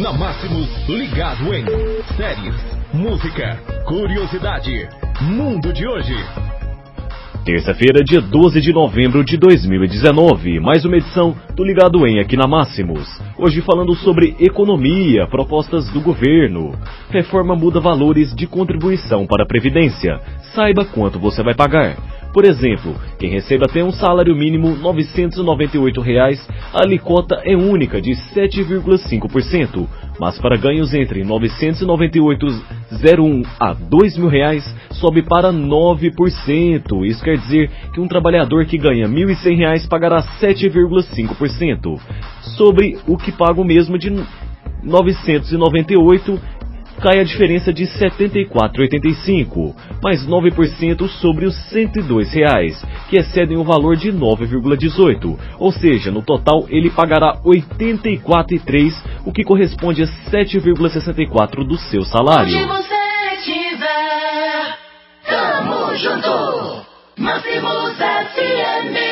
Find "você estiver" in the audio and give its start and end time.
62.66-64.78